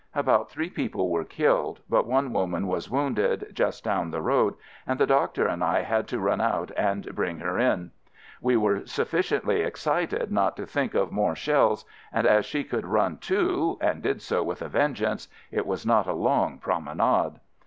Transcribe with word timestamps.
About 0.15 0.49
three 0.49 0.71
people 0.71 1.09
were 1.09 1.23
killed, 1.23 1.81
but 1.87 2.07
one 2.07 2.33
woman 2.33 2.65
was 2.65 2.89
wounded, 2.89 3.49
just 3.53 3.83
down 3.83 4.09
the 4.09 4.19
road, 4.23 4.55
and 4.87 4.99
the 4.99 5.05
doctor 5.05 5.45
and 5.45 5.63
I 5.63 5.81
had 5.83 6.07
to 6.07 6.19
run 6.19 6.41
out 6.41 6.71
and 6.75 7.13
bring 7.13 7.37
her 7.37 7.59
in. 7.59 7.91
We 8.41 8.57
were 8.57 8.87
sufficiently 8.87 9.61
excited 9.61 10.31
not 10.31 10.57
to 10.57 10.65
think 10.65 10.95
of 10.95 11.11
more 11.11 11.35
shells, 11.35 11.85
and 12.11 12.25
as 12.25 12.47
she 12.47 12.63
could 12.63 12.87
run 12.87 13.17
too— 13.17 13.77
and 13.79 14.01
did 14.01 14.23
so 14.23 14.41
with 14.41 14.63
a 14.63 14.69
vengeance— 14.69 15.27
it 15.51 15.67
was 15.67 15.85
not 15.85 16.07
a 16.07 16.13
long 16.13 16.57
"promenade"! 16.57 17.39